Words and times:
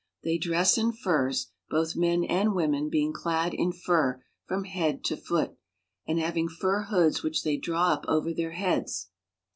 They 0.23 0.39
dress 0.39 0.79
in 0.79 0.93
furs, 0.93 1.51
both 1.69 1.95
men 1.95 2.23
and 2.23 2.55
women 2.55 2.89
being 2.89 3.13
clad 3.13 3.53
in 3.53 3.71
fur 3.71 4.23
from 4.47 4.63
head 4.63 5.03
to 5.03 5.15
foot, 5.15 5.55
and 6.07 6.19
having 6.19 6.49
fur 6.49 6.85
hoods 6.89 7.21
which 7.21 7.43
they 7.43 7.57
draw 7.57 7.89
up 7.89 8.05
over 8.07 8.33
their 8.33 8.53
heads. 8.53 9.09